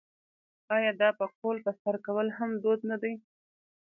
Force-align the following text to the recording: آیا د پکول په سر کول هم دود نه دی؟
آیا 0.75 0.91
د 0.99 1.03
پکول 1.19 1.57
په 1.65 1.71
سر 1.81 1.95
کول 2.05 2.27
هم 2.37 2.51
دود 2.63 2.79
نه 2.89 2.97
دی؟ 3.01 3.13